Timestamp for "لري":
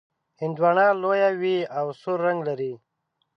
2.47-2.73